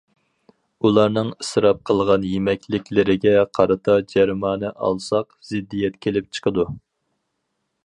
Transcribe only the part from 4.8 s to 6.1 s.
ئالساق، زىددىيەت